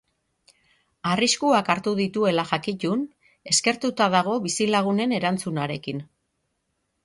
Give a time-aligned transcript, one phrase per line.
[1.09, 3.05] Arriskuak hartu dituela jakitun,
[3.53, 6.05] eskertuta dago bizilagunen erantzunarekin.